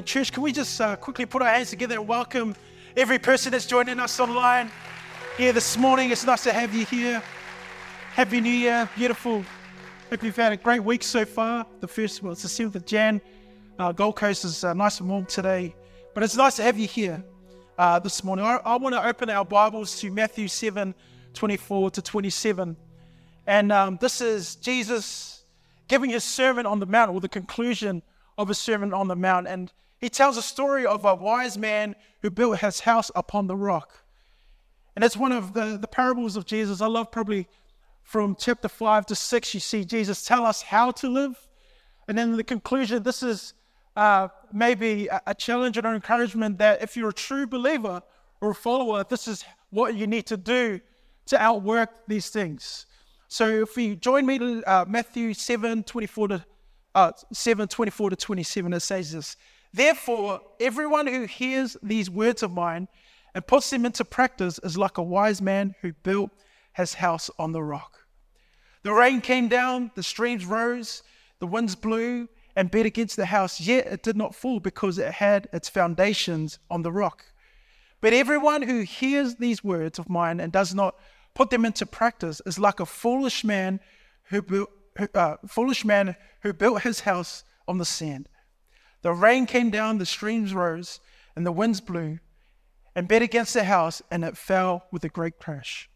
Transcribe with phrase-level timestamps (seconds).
[0.00, 2.56] And, church, can we just uh, quickly put our hands together and welcome
[2.96, 4.70] every person that's joining us online
[5.36, 6.10] here this morning?
[6.10, 7.22] It's nice to have you here.
[8.14, 8.88] Happy New Year.
[8.96, 9.44] Beautiful.
[10.08, 11.66] Hope you've had a great week so far.
[11.80, 13.20] The first, well, it's the 7th of Jan.
[13.78, 15.76] Uh, Gold Coast is uh, nice and warm today.
[16.14, 17.22] But it's nice to have you here
[17.76, 18.46] uh, this morning.
[18.46, 20.94] I, I want to open our Bibles to Matthew 7
[21.34, 22.74] 24 to 27.
[23.46, 25.44] And um, this is Jesus
[25.88, 28.00] giving his sermon on the mount, or the conclusion
[28.38, 29.46] of a sermon on the mount.
[29.46, 29.70] And
[30.00, 34.04] he tells a story of a wise man who built his house upon the rock.
[34.96, 36.80] And it's one of the, the parables of Jesus.
[36.80, 37.46] I love probably
[38.02, 41.48] from chapter 5 to 6, you see Jesus tell us how to live.
[42.08, 43.54] And then the conclusion, this is
[43.94, 48.02] uh, maybe a, a challenge and an encouragement that if you're a true believer
[48.40, 50.80] or a follower, this is what you need to do
[51.26, 52.86] to outwork these things.
[53.28, 56.44] So if you join me to uh, Matthew 7 24 to
[56.96, 59.36] uh, 7 24 to 27, it says this
[59.72, 62.88] Therefore, everyone who hears these words of mine
[63.34, 66.30] and puts them into practice is like a wise man who built
[66.74, 68.06] his house on the rock.
[68.82, 71.02] The rain came down, the streams rose,
[71.38, 75.12] the winds blew and beat against the house, yet it did not fall because it
[75.12, 77.26] had its foundations on the rock.
[78.00, 80.96] But everyone who hears these words of mine and does not
[81.34, 83.78] put them into practice is like a foolish man
[84.24, 84.70] who built,
[85.14, 88.28] uh, foolish man who built his house on the sand.
[89.02, 91.00] The rain came down, the streams rose,
[91.34, 92.18] and the winds blew
[92.94, 95.88] and beat against the house, and it fell with a great crash.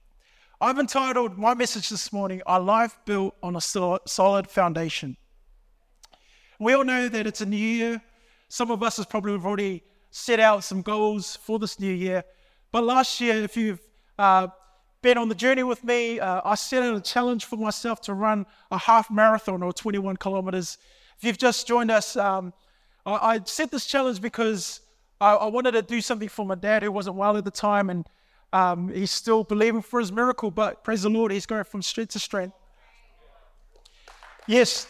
[0.61, 5.17] I've entitled my message this morning, Our Life Built on a Solid Foundation.
[6.59, 8.01] We all know that it's a new year.
[8.49, 12.25] Some of us has probably already set out some goals for this new year.
[12.71, 13.81] But last year, if you've
[14.19, 14.49] uh,
[15.03, 18.15] been on the journey with me, uh, I set out a challenge for myself to
[18.15, 20.79] run a half marathon or 21 kilometers.
[21.19, 22.53] If you've just joined us, um,
[23.07, 24.81] I, I, set this challenge because
[25.21, 27.91] I, I, wanted to do something for my dad who wasn't well at the time,
[27.91, 28.07] and
[28.53, 30.51] um, he's still believing for his miracle.
[30.51, 32.55] But praise the Lord, he's going from strength to strength.
[34.47, 34.87] Yes,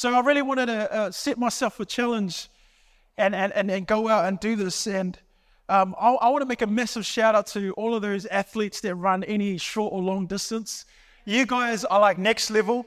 [0.00, 2.48] So I really wanted to uh, set myself a challenge
[3.18, 4.86] and, and, and, and go out and do this.
[4.86, 5.18] And
[5.68, 8.80] um, I, I want to make a massive shout out to all of those athletes
[8.80, 10.86] that run any short or long distance.
[11.26, 12.86] You guys are like next level.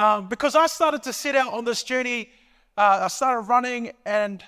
[0.00, 2.30] Um, because I started to set out on this journey,
[2.78, 4.42] uh, I started running and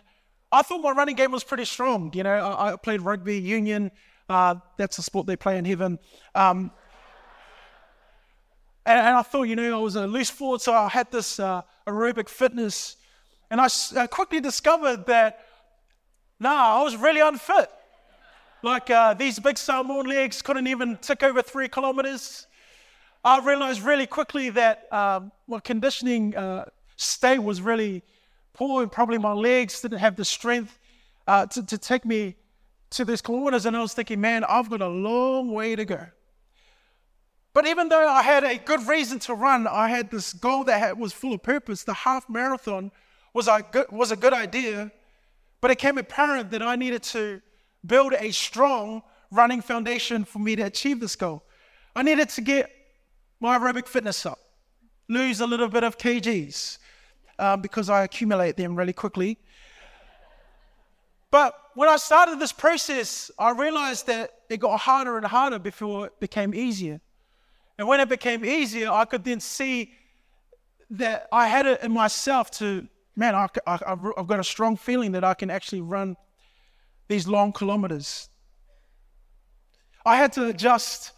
[0.51, 2.11] I thought my running game was pretty strong.
[2.15, 3.91] You know, I, I played rugby union.
[4.31, 5.99] Uh, that's a sport they play in heaven.
[6.35, 6.71] Um,
[8.87, 11.39] and, and, I thought, you know, I was a loose forward, so I had this
[11.39, 12.97] uh, aerobic fitness.
[13.51, 15.41] And I uh, quickly discovered that,
[16.41, 17.71] nah, I was really unfit.
[18.63, 22.47] Like uh, these big Samoan legs couldn't even tick over three kilometers.
[23.25, 26.65] I realized really quickly that um, my conditioning uh,
[26.97, 28.03] state was really
[28.53, 30.79] poor, and probably my legs didn't have the strength
[31.29, 32.35] uh, to, to take me
[32.91, 33.65] to these kilometers.
[33.65, 36.07] And I was thinking, man, I've got a long way to go.
[37.55, 40.79] But even though I had a good reason to run, I had this goal that
[40.79, 41.85] had, was full of purpose.
[41.85, 42.91] The half marathon
[43.35, 44.91] was a, good, was a good idea,
[45.61, 47.41] but it became apparent that I needed to
[47.87, 51.45] build a strong running foundation for me to achieve this goal.
[51.95, 52.71] I needed to get
[53.43, 54.39] my aerobic fitness up,
[55.09, 56.79] lose a little bit of kgs
[57.41, 59.37] um, because I accumulate them really quickly.
[61.33, 66.07] But when I started this process, I realized that it got harder and harder before
[66.07, 67.01] it became easier.
[67.79, 69.93] And when it became easier, I could then see
[70.91, 72.87] that I had it in myself to,
[73.17, 76.17] man, I, have got a strong feeling that I can actually run
[77.09, 78.29] these long kilometers.
[80.07, 81.11] I had to adjust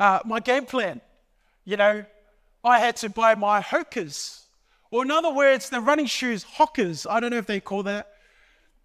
[0.00, 1.00] uh, my game plan.
[1.64, 2.04] You know,
[2.62, 4.42] I had to buy my Hokas,
[4.90, 8.08] or in other words, the running shoes, hockers, I don't know if they call that.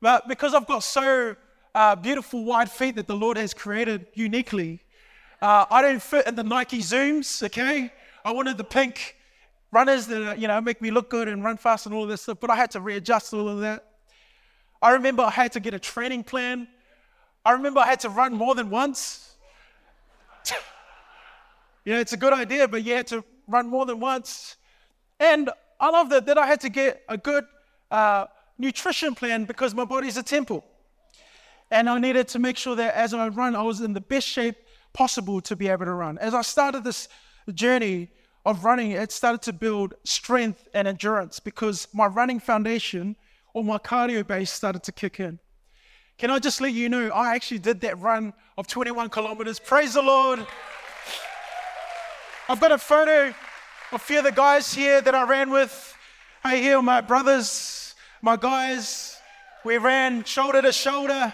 [0.02, 1.36] But because I've got so
[1.76, 4.80] uh, beautiful wide feet that the Lord has created uniquely,
[5.42, 7.92] uh, I didn't fit in the Nike Zooms, okay?
[8.24, 9.18] I wanted the pink
[9.72, 12.40] runners that, you know, make me look good and run fast and all this stuff,
[12.40, 13.86] but I had to readjust all of that.
[14.82, 16.68] I remember I had to get a training plan.
[17.46, 19.36] I remember I had to run more than once.
[21.86, 24.58] You know, it's a good idea, but you had to run more than once.
[25.20, 25.50] And
[25.80, 27.46] I love that, that I had to get a good
[27.92, 28.26] uh,
[28.58, 30.64] nutrition plan because my body's a temple.
[31.72, 34.28] And I needed to make sure that as I run, I was in the best
[34.28, 34.56] shape
[34.94, 36.18] possible to be able to run.
[36.18, 37.08] As I started this
[37.54, 38.10] journey
[38.46, 43.16] of running, it started to build strength and endurance because my running foundation
[43.54, 45.40] or my cardio base started to kick in.
[46.18, 49.60] Can I just let you know, I actually did that run of 21 kilometers.
[49.60, 50.46] Praise the Lord.
[52.50, 53.36] I've got a photo of
[53.92, 55.96] A few of the guys here that I ran with,
[56.42, 57.94] hey, here, my brothers,
[58.24, 59.18] my guys,
[59.64, 61.32] we ran shoulder to shoulder.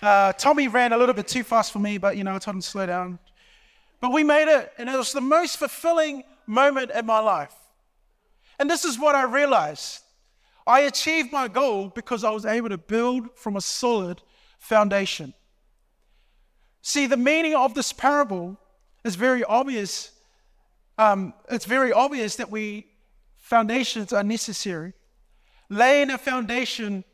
[0.00, 2.54] Uh, Tommy ran a little bit too fast for me, but you know, I told
[2.54, 3.18] him to slow down.
[4.00, 7.54] But we made it, and it was the most fulfilling moment in my life.
[8.58, 10.04] And this is what I realized
[10.66, 14.22] I achieved my goal because I was able to build from a solid
[14.58, 15.34] foundation.
[16.80, 18.58] See, the meaning of this parable
[19.04, 20.10] is very obvious.
[20.98, 22.86] Um, it's very obvious that we
[23.36, 24.94] foundations are necessary.
[25.68, 27.04] Laying a foundation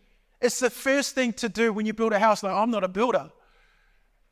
[0.41, 2.43] is the first thing to do when you build a house.
[2.43, 3.31] Like I'm not a builder,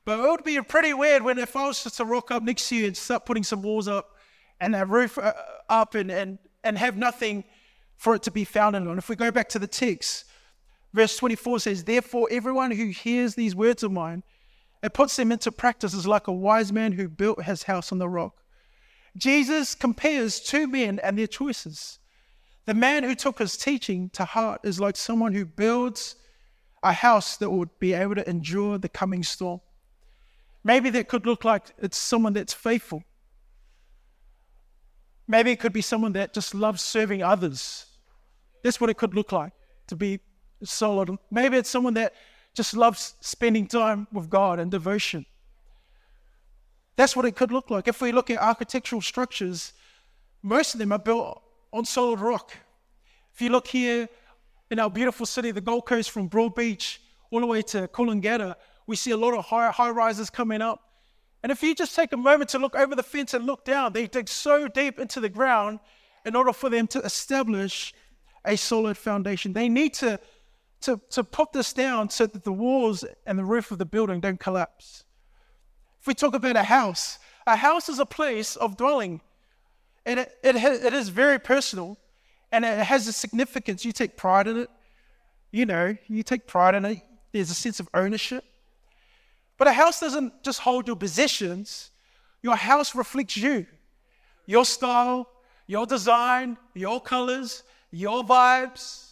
[0.05, 2.69] but it would be pretty weird when if I was just to rock up next
[2.69, 4.17] to you and start putting some walls up
[4.61, 5.33] and a roof uh,
[5.69, 7.45] up and, and, and have nothing
[7.97, 8.99] for it to be founded on.
[8.99, 10.25] If we go back to the text,
[10.95, 14.23] verse 24 says, Therefore, everyone who hears these words of mine
[14.83, 17.99] and puts them into practice is like a wise man who built his house on
[17.99, 18.43] the rock.
[19.17, 21.99] Jesus compares two men and their choices.
[22.67, 26.17] The man who took his teaching to heart is like someone who builds
[26.83, 29.61] a house that would be able to endure the coming storm.
[30.63, 33.03] Maybe that could look like it's someone that's faithful.
[35.27, 37.89] Maybe it could be someone that just loves serving others
[38.63, 39.53] that's what it could look like
[39.89, 40.21] to be
[40.63, 41.11] solid.
[41.31, 42.15] Maybe it's someone that
[42.55, 45.25] just loves spending time with God and devotion.
[46.97, 47.87] That's what it could look like.
[47.87, 49.73] If we look at architectural structures,
[50.43, 51.43] most of them are built
[51.73, 52.53] on solid rock.
[53.33, 54.09] If you look here
[54.71, 56.99] in our beautiful city, the Gold Coast, from Broadbeach
[57.31, 58.57] all the way to Coolangatta,
[58.87, 60.83] we see a lot of high, high rises coming up.
[61.43, 63.93] And if you just take a moment to look over the fence and look down,
[63.93, 65.79] they dig so deep into the ground
[66.25, 67.95] in order for them to establish
[68.45, 69.53] a solid foundation.
[69.53, 70.19] They need to,
[70.83, 74.21] to, to put this down so that the walls and the roof of the building
[74.21, 75.05] don't collapse.
[76.01, 79.21] If we talk about a house, a house is a place of dwelling.
[80.07, 81.99] And it, it, it is very personal
[82.53, 83.85] and it has a significance.
[83.85, 84.71] You take pride in it.
[85.51, 87.03] You know, you take pride in it.
[87.33, 88.45] There's a sense of ownership.
[89.57, 91.91] But a house doesn't just hold your possessions,
[92.43, 93.67] your house reflects you,
[94.47, 95.29] your style,
[95.67, 99.08] your design, your colors, your vibes.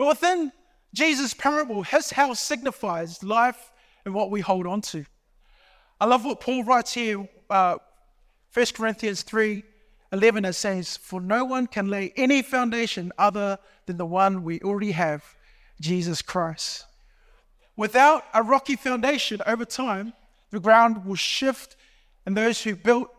[0.00, 0.50] But within
[0.94, 3.70] Jesus' parable, his house signifies life
[4.06, 5.04] and what we hold on to.
[6.00, 7.76] I love what Paul writes here, uh,
[8.54, 9.62] 1 Corinthians 3
[10.10, 14.58] 11, it says, For no one can lay any foundation other than the one we
[14.60, 15.22] already have,
[15.82, 16.86] Jesus Christ.
[17.76, 20.14] Without a rocky foundation over time,
[20.50, 21.76] the ground will shift,
[22.24, 23.14] and those who built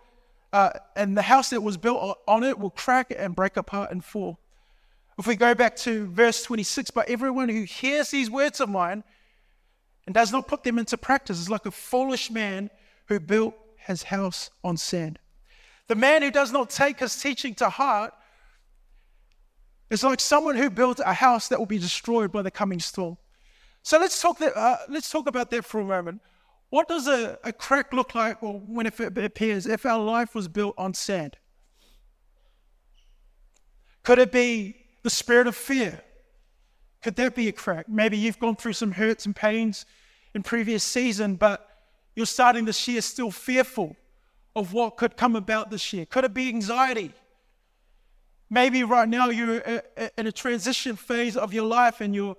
[0.51, 4.03] uh, and the house that was built on it will crack and break apart and
[4.03, 4.39] fall.
[5.21, 9.03] If we go back to verse 26, but everyone who hears these words of mine
[10.07, 12.71] and does not put them into practice is like a foolish man
[13.05, 15.19] who built his house on sand.
[15.89, 18.15] The man who does not take his teaching to heart
[19.91, 23.15] is like someone who built a house that will be destroyed by the coming storm.
[23.83, 26.19] So let's talk, that, uh, let's talk about that for a moment.
[26.71, 30.47] What does a, a crack look like or when it appears if our life was
[30.47, 31.37] built on sand?
[34.01, 36.01] Could it be the spirit of fear?
[37.01, 37.89] Could that be a crack?
[37.89, 39.85] Maybe you've gone through some hurts and pains
[40.33, 41.67] in previous season, but
[42.15, 43.95] you're starting this year still fearful
[44.55, 46.05] of what could come about this year.
[46.05, 47.13] Could it be anxiety?
[48.49, 52.35] Maybe right now you're uh, uh, in a transition phase of your life and you're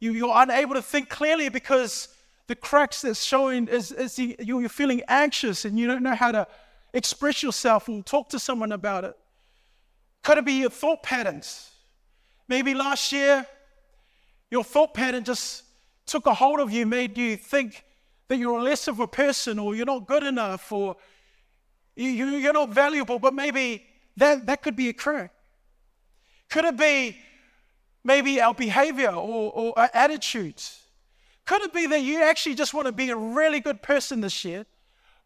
[0.00, 2.08] you're unable to think clearly because
[2.46, 6.46] the cracks that's showing is, is you're feeling anxious and you don't know how to
[6.94, 9.14] express yourself or talk to someone about it.
[10.22, 11.70] Could it be your thought patterns?
[12.48, 13.46] Maybe last year,
[14.50, 15.64] your thought pattern just
[16.06, 17.84] took a hold of you, made you think
[18.28, 20.96] that you're less of a person or you're not good enough or
[21.96, 23.86] you, are not valuable, but maybe
[24.16, 25.32] that, that could be a crack.
[26.48, 27.16] Could it be
[28.02, 30.82] maybe our behavior or, or our attitudes?
[31.46, 34.44] Could it be that you actually just want to be a really good person this
[34.44, 34.66] year,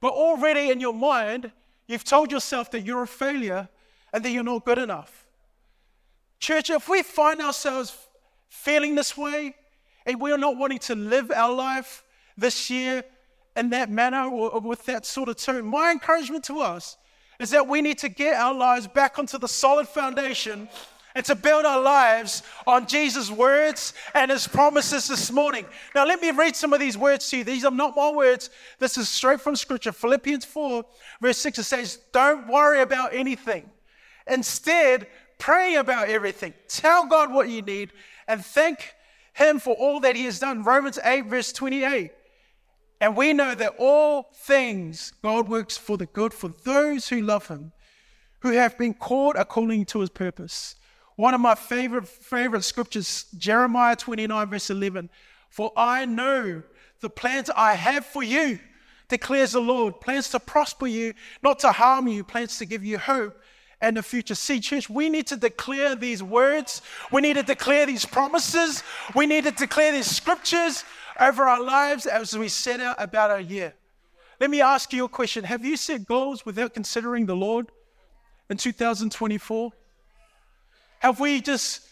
[0.00, 1.50] but already in your mind,
[1.86, 3.68] you've told yourself that you're a failure
[4.14, 5.26] and that you're not good enough?
[6.38, 7.96] Church, if we find ourselves
[8.48, 9.56] feeling this way
[10.06, 12.04] and we're not wanting to live our life
[12.36, 13.02] this year
[13.56, 16.96] in that manner or, with that sort of tone, my encouragement to us
[17.40, 20.68] is that we need to get our lives back onto the solid foundation
[21.16, 25.64] and to build our lives on Jesus' words and his promises this morning.
[25.94, 27.44] Now, let me read some of these words to you.
[27.44, 29.92] These are not my words, this is straight from Scripture.
[29.92, 30.84] Philippians 4,
[31.20, 33.70] verse 6, it says, Don't worry about anything.
[34.26, 35.06] Instead,
[35.38, 36.54] pray about everything.
[36.68, 37.92] Tell God what you need
[38.26, 38.94] and thank
[39.34, 40.62] him for all that he has done.
[40.62, 42.12] Romans 8, verse 28.
[43.00, 47.48] And we know that all things God works for the good for those who love
[47.48, 47.72] him,
[48.40, 50.76] who have been called according to his purpose.
[51.16, 55.10] One of my favorite, favorite scriptures, Jeremiah 29, verse 11.
[55.50, 56.62] For I know
[57.00, 58.58] the plans I have for you,
[59.08, 62.98] declares the Lord plans to prosper you, not to harm you, plans to give you
[62.98, 63.36] hope
[63.84, 64.34] and the future.
[64.34, 66.80] See, church, we need to declare these words.
[67.12, 68.82] We need to declare these promises.
[69.14, 70.84] We need to declare these scriptures
[71.20, 73.74] over our lives as we set out about our year.
[74.40, 77.70] Let me ask you a question Have you set goals without considering the Lord
[78.48, 79.70] in 2024?
[81.00, 81.82] Have we just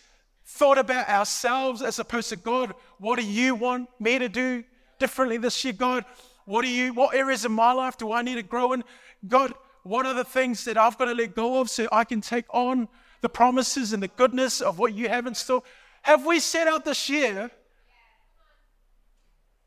[0.46, 2.72] thought about ourselves as opposed to God?
[2.98, 4.64] What do you want me to do
[4.98, 6.06] differently this year, God?
[6.46, 8.82] What do you, what areas of my life do I need to grow in?
[9.28, 9.52] God,
[9.82, 12.44] what are the things that I've got to let go of so I can take
[12.50, 12.88] on
[13.20, 15.62] the promises and the goodness of what you have in store?
[16.02, 17.50] Have we set out this year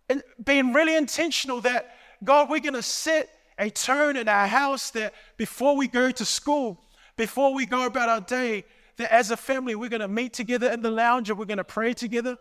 [0.10, 4.92] and being really intentional that, God, we're going to set a tone in our house
[4.92, 6.80] that before we go to school,
[7.18, 8.66] before we go about our day,
[8.98, 11.58] that as a family, we're going to meet together in the lounge and we're going
[11.58, 12.38] to pray together?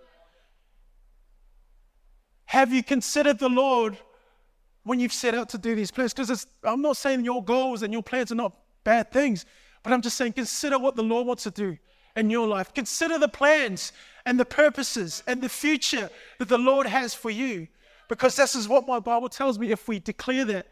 [2.47, 3.97] Have you considered the Lord
[4.84, 6.14] when you've set out to do these plans.
[6.14, 9.44] Because I'm not saying your goals and your plans are not bad things,
[9.82, 11.76] but I'm just saying consider what the Lord wants to do
[12.16, 12.72] in your life.
[12.72, 13.92] Consider the plans
[14.24, 17.66] and the purposes and the future that the Lord has for you.
[18.08, 20.66] Because this is what my Bible tells me if we declare that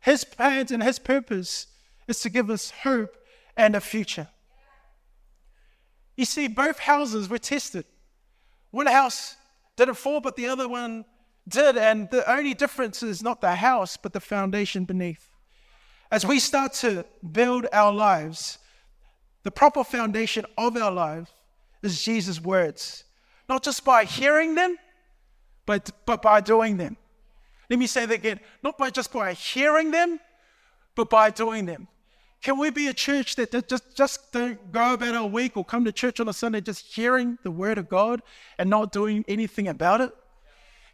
[0.00, 1.66] His plans and His purpose
[2.06, 3.16] is to give us hope
[3.56, 4.28] and a future.
[6.16, 7.84] You see, both houses were tested.
[8.70, 9.36] One house
[9.76, 11.04] didn't fall, but the other one
[11.48, 15.28] did, and the only difference is not the house, but the foundation beneath.
[16.10, 18.58] As we start to build our lives,
[19.42, 21.30] the proper foundation of our life
[21.82, 23.04] is Jesus' words,
[23.48, 24.76] not just by hearing them,
[25.66, 26.96] but, but by doing them.
[27.68, 30.20] Let me say that again not by just by hearing them,
[30.94, 31.88] but by doing them.
[32.42, 35.84] Can we be a church that just, just don't go about our week or come
[35.84, 38.22] to church on a Sunday just hearing the word of God
[38.58, 40.12] and not doing anything about it?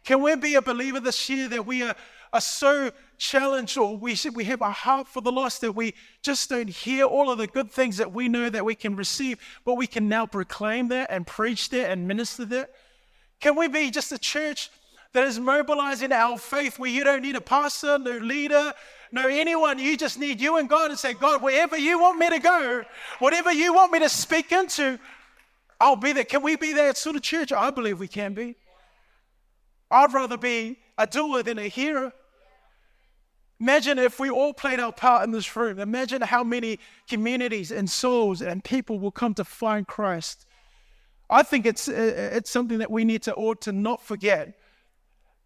[0.03, 1.95] Can we be a believer this year that we are,
[2.31, 6.49] are so challenged or we, we have a heart for the lost that we just
[6.49, 9.75] don't hear all of the good things that we know that we can receive, but
[9.75, 12.71] we can now proclaim that and preach that and minister that?
[13.39, 14.69] Can we be just a church
[15.13, 18.73] that is mobilizing our faith where you don't need a pastor, no leader,
[19.11, 19.77] no anyone.
[19.77, 22.83] You just need you and God and say, God, wherever you want me to go,
[23.19, 24.99] whatever you want me to speak into,
[25.79, 26.23] I'll be there.
[26.23, 27.51] Can we be that sort of church?
[27.51, 28.55] I believe we can be.
[29.93, 32.11] I'd rather be a doer than a hearer.
[33.59, 35.79] Imagine if we all played our part in this room.
[35.79, 40.45] Imagine how many communities and souls and people will come to find Christ.
[41.29, 44.57] I think it's, uh, uh, it's something that we need to ought to not forget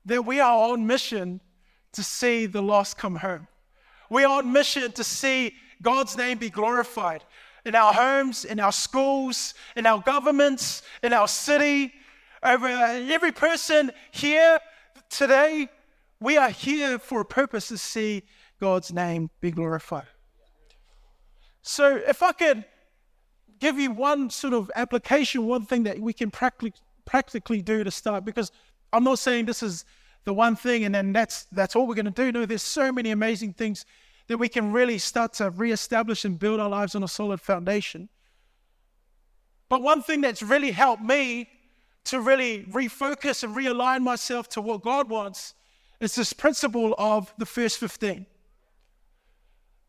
[0.05, 1.41] that we are on mission
[1.91, 3.47] to see the lost come home.
[4.09, 7.23] We are on mission to see God's name be glorified
[7.65, 11.93] in our homes, in our schools, in our governments, in our city,
[12.43, 14.59] over uh, every person here
[15.09, 15.69] today,
[16.19, 18.23] we are here for a purpose to see
[18.59, 20.07] God's name be glorified.
[21.61, 22.65] So, if I could
[23.59, 26.73] give you one sort of application, one thing that we can practically,
[27.05, 28.51] practically do to start, because
[28.93, 29.85] I'm not saying this is
[30.23, 32.31] the one thing and then that's, that's all we're going to do.
[32.31, 33.85] No, there's so many amazing things
[34.27, 38.09] that we can really start to reestablish and build our lives on a solid foundation.
[39.69, 41.49] But one thing that's really helped me
[42.07, 45.53] to really refocus and realign myself to what God wants
[45.99, 48.25] is this principle of the first 15.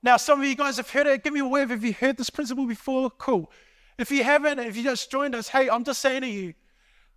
[0.03, 1.25] Now, some of you guys have heard it.
[1.25, 3.11] Give me a wave if you heard this principle before.
[3.11, 3.51] Cool.
[3.99, 6.55] If you haven't, if you just joined us, hey, I'm just saying to you,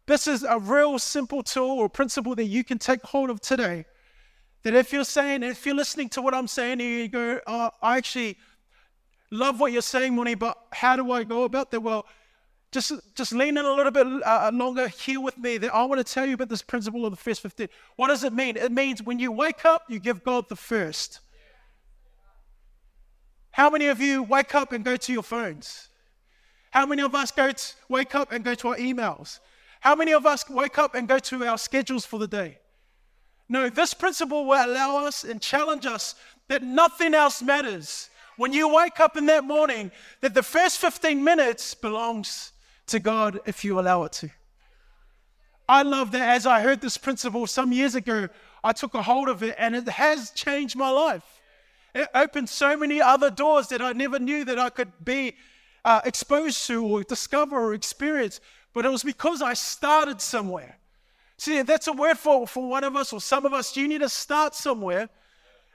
[0.08, 3.86] this is a real simple tool or principle that you can take hold of today.
[4.64, 7.40] That if you're saying, if you're listening to what I'm saying to you, you go,
[7.46, 8.38] oh, I actually
[9.30, 11.82] love what you're saying, Moni, but how do I go about that?
[11.82, 12.06] Well,
[12.72, 15.60] just, just lean in a little bit uh, longer here with me.
[15.68, 17.68] I want to tell you about this principle of the first 15.
[17.98, 18.56] What does it mean?
[18.56, 21.20] It means when you wake up, you give God the first.
[23.52, 25.90] How many of you wake up and go to your phones?
[26.72, 29.40] How many of us go to, wake up and go to our emails?
[29.82, 32.60] How many of us wake up and go to our schedules for the day?
[33.50, 36.16] No, this principle will allow us and challenge us
[36.48, 38.10] that nothing else matters.
[38.38, 42.54] When you wake up in that morning, that the first 15 minutes belongs
[42.92, 44.30] to God if you allow it to.
[45.68, 48.28] I love that as I heard this principle some years ago,
[48.64, 51.42] I took a hold of it and it has changed my life.
[51.94, 55.36] It opened so many other doors that I never knew that I could be
[55.84, 58.40] uh, exposed to or discover or experience.
[58.74, 60.78] But it was because I started somewhere.
[61.38, 63.76] See, that's a word for, for one of us or some of us.
[63.76, 65.10] You need to start somewhere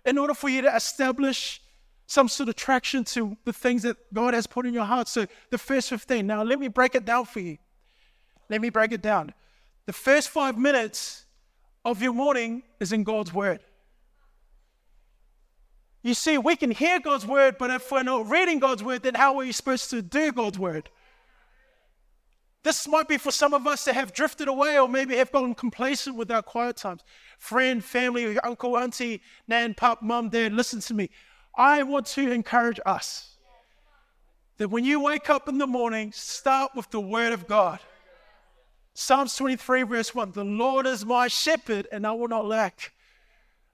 [0.04, 1.60] in order for you to establish
[2.06, 5.08] some sort of traction to the things that God has put in your heart.
[5.08, 6.26] So the first 15.
[6.26, 7.58] Now, let me break it down for you.
[8.48, 9.34] Let me break it down.
[9.86, 11.24] The first five minutes
[11.84, 13.60] of your morning is in God's Word.
[16.02, 19.14] You see, we can hear God's Word, but if we're not reading God's Word, then
[19.14, 20.88] how are you supposed to do God's Word?
[22.62, 25.54] This might be for some of us that have drifted away or maybe have gotten
[25.54, 27.02] complacent with our quiet times.
[27.38, 31.10] Friend, family, uncle, auntie, nan, pop, mum, dad, listen to me.
[31.56, 33.36] I want to encourage us
[34.58, 37.78] that when you wake up in the morning, start with the Word of God.
[38.94, 42.92] Psalms 23, verse 1 The Lord is my shepherd, and I will not lack.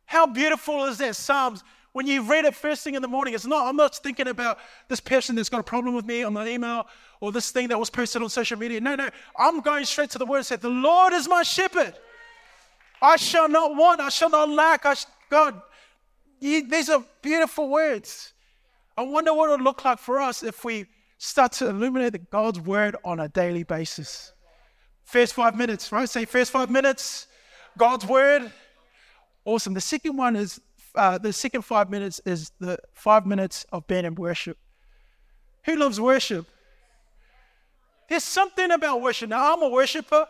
[0.04, 1.16] How beautiful is that?
[1.16, 1.62] Psalms,
[1.92, 4.58] when you read it first thing in the morning, it's not, I'm not thinking about
[4.88, 6.86] this person that's got a problem with me on the email
[7.20, 8.80] or this thing that was posted on social media.
[8.80, 11.94] No, no, I'm going straight to the word and say, The Lord is my shepherd.
[13.00, 14.86] I shall not want, I shall not lack.
[14.86, 15.60] I sh- God,
[16.42, 18.32] these are beautiful words.
[18.96, 20.86] I wonder what it would look like for us if we
[21.18, 24.32] start to illuminate God's word on a daily basis.
[25.04, 26.08] First five minutes, right?
[26.08, 27.28] Say first five minutes,
[27.78, 28.50] God's word.
[29.44, 29.74] Awesome.
[29.74, 30.60] The second one is
[30.94, 34.58] uh, the second five minutes is the five minutes of being in worship.
[35.64, 36.46] Who loves worship?
[38.08, 39.30] There's something about worship.
[39.30, 40.26] Now, I'm a worshiper,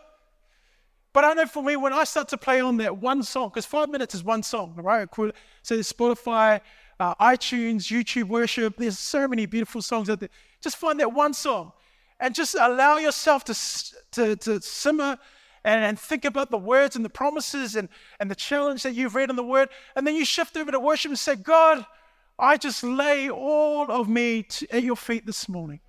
[1.13, 3.65] but I know for me, when I start to play on that one song, because
[3.65, 5.07] five minutes is one song, right?
[5.13, 5.31] So
[5.75, 6.59] there's Spotify,
[6.99, 8.77] uh, iTunes, YouTube worship.
[8.77, 10.29] There's so many beautiful songs out there.
[10.59, 11.71] Just find that one song
[12.19, 13.55] and just allow yourself to,
[14.11, 15.17] to, to simmer
[15.63, 17.89] and, and think about the words and the promises and,
[18.19, 19.69] and the challenge that you've read in the word.
[19.95, 21.85] And then you shift over to worship and say, God,
[22.39, 25.79] I just lay all of me to, at your feet this morning.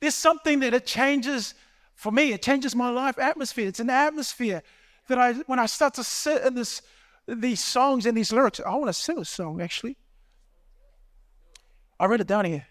[0.00, 1.54] There's something that it changes
[2.02, 2.32] for me.
[2.32, 3.68] It changes my life atmosphere.
[3.68, 4.62] It's an atmosphere
[5.08, 6.82] that I, when I start to sit in this,
[7.28, 9.96] these songs and these lyrics, I want to sing a song actually.
[12.00, 12.66] I read it down here.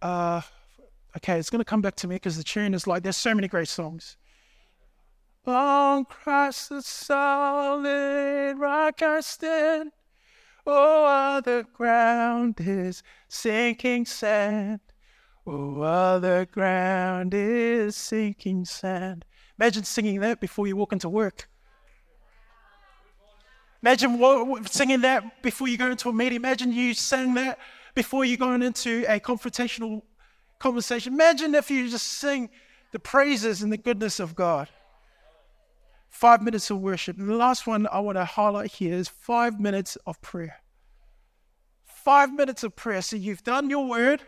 [0.00, 0.40] Uh,
[1.18, 3.34] okay, it's going to come back to me because the tune is like, there's so
[3.34, 4.16] many great songs.
[5.46, 9.92] On Christ the solid rock I stand.
[10.66, 14.80] Oh, other ground is sinking sand.
[15.52, 19.24] Oh, other ground is sinking sand.
[19.58, 21.48] Imagine singing that before you walk into work.
[23.82, 26.36] Imagine singing that before you go into a meeting.
[26.36, 27.58] Imagine you sang that
[27.96, 30.02] before you're going into a confrontational
[30.60, 31.14] conversation.
[31.14, 32.48] Imagine if you just sing
[32.92, 34.68] the praises and the goodness of God.
[36.10, 37.18] Five minutes of worship.
[37.18, 40.62] And the last one I want to highlight here is five minutes of prayer.
[41.84, 43.02] Five minutes of prayer.
[43.02, 44.22] So you've done your word,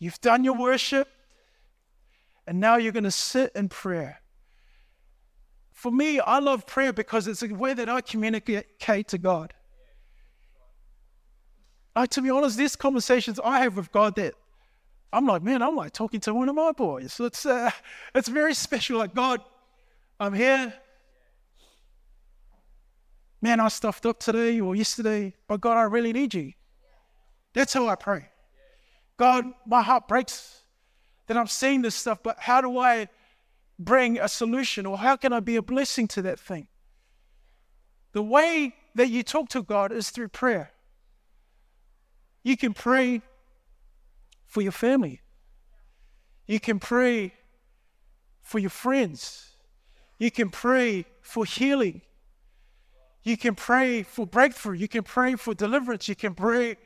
[0.00, 1.08] You've done your worship,
[2.46, 4.22] and now you're going to sit in prayer.
[5.72, 9.54] For me, I love prayer because it's a way that I communicate to God.
[11.94, 14.34] Like, to be honest, these conversations I have with God that
[15.12, 17.12] I'm like, man, I'm like talking to one of my boys.
[17.12, 17.70] So it's, uh,
[18.14, 18.98] it's very special.
[18.98, 19.42] Like, God,
[20.18, 20.72] I'm here.
[23.42, 26.52] Man, I stuffed up today or yesterday, but God, I really need you.
[27.52, 28.28] That's how I pray.
[29.20, 30.62] God, my heart breaks
[31.26, 33.10] that I'm seeing this stuff, but how do I
[33.78, 36.68] bring a solution or how can I be a blessing to that thing?
[38.12, 40.70] The way that you talk to God is through prayer.
[42.44, 43.20] You can pray
[44.46, 45.20] for your family,
[46.46, 47.34] you can pray
[48.40, 49.50] for your friends,
[50.18, 52.00] you can pray for healing,
[53.22, 56.78] you can pray for breakthrough, you can pray for deliverance, you can pray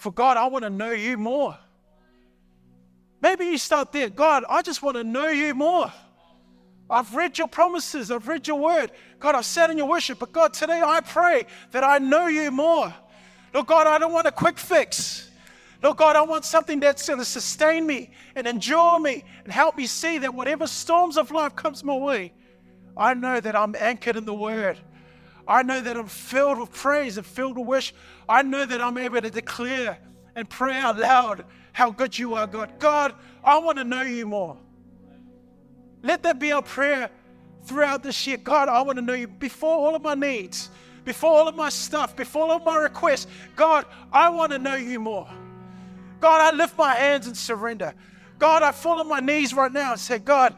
[0.00, 1.58] for God, I want to know you more.
[3.20, 4.08] Maybe you start there.
[4.08, 5.92] God, I just want to know you more.
[6.88, 8.10] I've read your promises.
[8.10, 8.92] I've read your word.
[9.18, 10.18] God, I've sat in your worship.
[10.18, 12.94] But God, today I pray that I know you more.
[13.52, 15.28] Lord God, I don't want a quick fix.
[15.82, 19.76] Lord God, I want something that's going to sustain me and endure me and help
[19.76, 22.32] me see that whatever storms of life comes my way,
[22.96, 24.78] I know that I'm anchored in the word.
[25.46, 27.96] I know that I'm filled with praise and filled with worship.
[28.28, 29.98] I know that I'm able to declare
[30.34, 32.78] and pray out loud how good you are, God.
[32.78, 34.56] God, I want to know you more.
[36.02, 37.10] Let that be our prayer
[37.64, 38.36] throughout this year.
[38.36, 40.70] God, I want to know you before all of my needs,
[41.04, 43.26] before all of my stuff, before all of my requests.
[43.56, 45.28] God, I want to know you more.
[46.20, 47.94] God, I lift my hands and surrender.
[48.38, 50.54] God, I fall on my knees right now and say, God,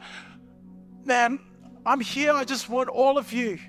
[1.05, 1.39] man,
[1.85, 2.33] I'm here.
[2.33, 3.59] I just want all of you.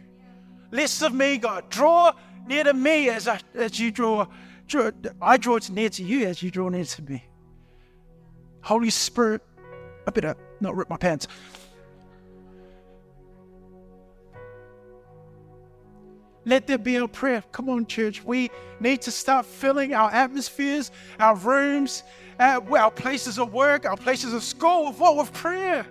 [0.70, 1.70] Less of me, God.
[1.70, 2.12] Draw
[2.46, 4.27] near to me as, I, as you draw,
[4.66, 4.90] draw.
[5.20, 7.24] I draw near to you as you draw near to me.
[8.62, 9.42] Holy Spirit,
[10.07, 11.29] I better not rip my pants.
[16.46, 17.42] Let there be a prayer.
[17.53, 18.22] Come on, church.
[18.22, 22.03] We need to start filling our atmospheres, our rooms,
[22.38, 25.16] uh, our places of work, our places of school with what?
[25.16, 25.87] With prayer.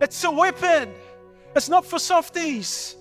[0.00, 0.92] It's a weapon.
[1.56, 2.96] It's not for softies.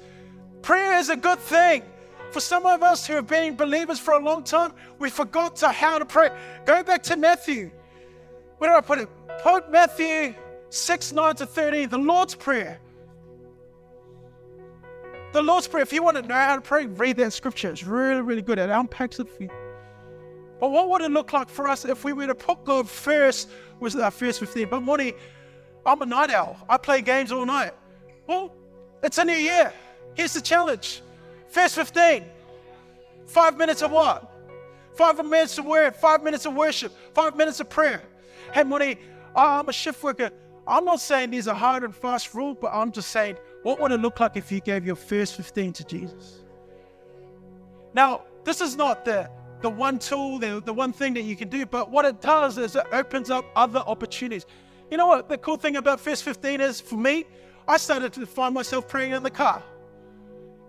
[0.62, 1.84] Prayer is a good thing.
[2.32, 5.69] For some of us who have been believers for a long time, we forgot to
[5.69, 6.30] how to pray.
[6.65, 7.72] Go back to Matthew.
[8.60, 9.10] Where do I put it?
[9.41, 10.36] Put Matthew
[10.69, 12.80] 6, 9 to 13, the Lord's Prayer.
[15.32, 17.72] The Lord's Prayer, if you want to know how to pray, read that scripture.
[17.72, 18.60] It's really, really good.
[18.60, 19.50] It unpacks it for you.
[20.60, 23.50] But what would it look like for us if we were to put God first
[23.80, 24.67] was our first 15?
[24.69, 25.13] But Moni,
[25.86, 26.58] I'm a night owl.
[26.67, 27.72] I play games all night.
[28.28, 28.54] Well,
[29.02, 29.74] it's a new year.
[30.20, 31.02] Here's the challenge.
[31.48, 32.26] First 15.
[33.26, 34.30] Five minutes of what?
[34.94, 38.02] Five minutes of word, five minutes of worship, five minutes of prayer.
[38.54, 38.98] Hey, Moni,
[39.34, 40.30] I'm a shift worker.
[40.68, 43.94] I'm not saying these are hard and fast rules, but I'm just saying, what would
[43.94, 46.42] it look like if you gave your first 15 to Jesus?
[47.94, 49.30] Now, this is not the
[49.62, 51.66] the one tool, the, the one thing that you can do.
[51.66, 54.46] But what it does is it opens up other opportunities.
[54.92, 57.24] You know what the cool thing about First 15 is for me?
[57.70, 59.64] I started to find myself praying in the car.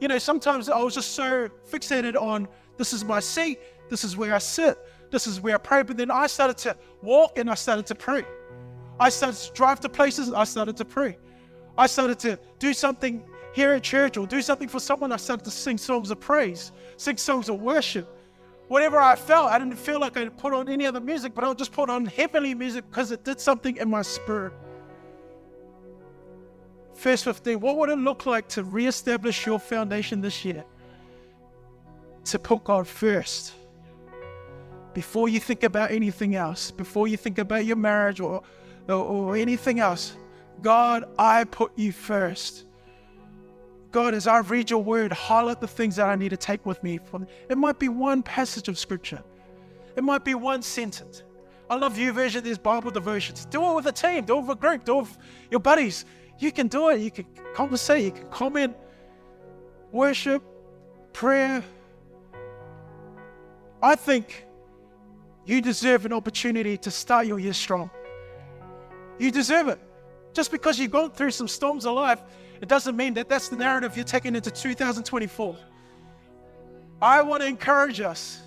[0.00, 3.58] You know, sometimes I was just so fixated on this is my seat,
[3.88, 4.78] this is where I sit,
[5.10, 5.82] this is where I pray.
[5.82, 8.24] But then I started to walk and I started to pray.
[8.98, 11.18] I started to drive to places I started to pray.
[11.76, 15.12] I started to do something here at church or do something for someone.
[15.12, 18.08] I started to sing songs of praise, sing songs of worship
[18.70, 21.56] whatever I felt, I didn't feel like I'd put on any other music, but I'll
[21.56, 24.52] just put on heavenly music because it did something in my spirit.
[27.00, 30.62] First 15, what would it look like to reestablish your foundation this year?
[32.26, 33.54] To put God first.
[34.92, 38.42] Before you think about anything else, before you think about your marriage or,
[38.86, 40.14] or, or anything else,
[40.60, 42.66] God, I put you first.
[43.92, 46.82] God, as I read your word, highlight the things that I need to take with
[46.82, 47.00] me.
[47.48, 49.22] It might be one passage of scripture,
[49.96, 51.22] it might be one sentence.
[51.70, 53.46] I love YouVersion, these Bible devotions.
[53.46, 55.18] Do it with a team, do it with a group, do it with
[55.50, 56.04] your buddies.
[56.40, 57.00] You can do it.
[57.00, 58.74] You can conversate, you can comment,
[59.92, 60.42] worship,
[61.12, 61.62] prayer.
[63.82, 64.46] I think
[65.44, 67.90] you deserve an opportunity to start your year strong.
[69.18, 69.78] You deserve it.
[70.32, 72.22] Just because you've gone through some storms of life,
[72.62, 75.56] it doesn't mean that that's the narrative you're taking into 2024.
[77.02, 78.40] I want to encourage us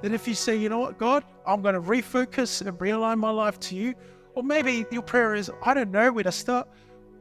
[0.00, 3.30] that if you say, you know what, God, I'm going to refocus and realign my
[3.30, 3.94] life to you,
[4.34, 6.68] or maybe your prayer is, I don't know where to start.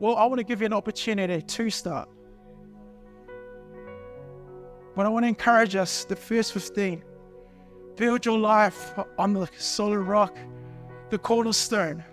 [0.01, 2.09] Well, I want to give you an opportunity to start.
[4.95, 7.03] But I want to encourage us, the first 15,
[7.97, 10.35] build your life on the solid rock,
[11.11, 12.03] the cornerstone,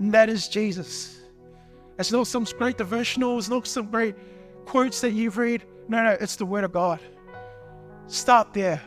[0.00, 1.20] and that is Jesus.
[1.96, 4.16] It's not some great devotional, it's not some great
[4.64, 5.62] quotes that you've read.
[5.86, 6.98] No, no, it's the Word of God.
[8.08, 8.82] Start there.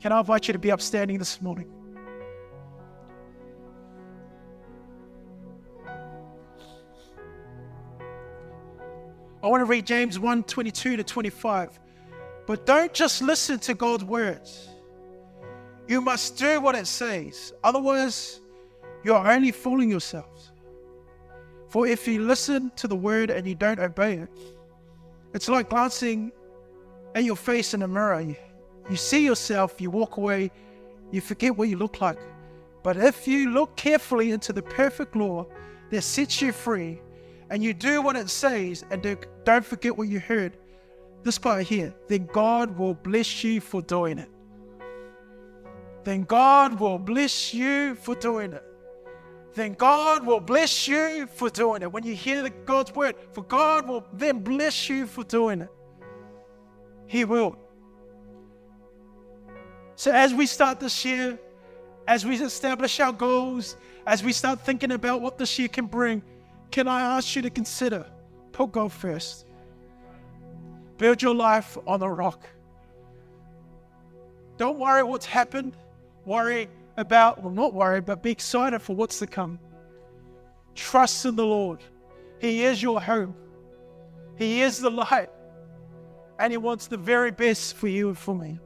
[0.00, 1.68] Can I invite you to be upstanding this morning?
[9.48, 11.80] I want to read James 1 22 to 25.
[12.46, 14.68] But don't just listen to God's words.
[15.86, 17.54] You must do what it says.
[17.64, 18.42] Otherwise,
[19.04, 20.52] you're only fooling yourselves.
[21.70, 24.28] For if you listen to the word and you don't obey it,
[25.32, 26.30] it's like glancing
[27.14, 28.20] at your face in a mirror.
[28.20, 28.36] You,
[28.90, 30.50] you see yourself, you walk away,
[31.10, 32.18] you forget what you look like.
[32.82, 35.46] But if you look carefully into the perfect law
[35.88, 37.00] that sets you free,
[37.50, 40.56] and you do what it says, and do, don't forget what you heard,
[41.22, 44.30] this part here, then God will bless you for doing it.
[46.04, 48.64] Then God will bless you for doing it
[49.58, 51.92] then God will bless you for doing it.
[51.92, 55.68] When you hear the God's word, for God will then bless you for doing it.
[57.06, 57.58] He will.
[59.96, 61.38] So as we start this year,
[62.06, 66.22] as we establish our goals, as we start thinking about what this year can bring,
[66.70, 68.06] can I ask you to consider
[68.52, 69.46] put God first?
[70.96, 72.48] Build your life on the rock.
[74.56, 75.76] Don't worry what's happened.
[76.24, 79.60] Worry about, well, not worry, but be excited for what's to come.
[80.74, 81.80] Trust in the Lord.
[82.40, 83.34] He is your home,
[84.36, 85.30] He is the light,
[86.38, 88.58] and He wants the very best for you and for me.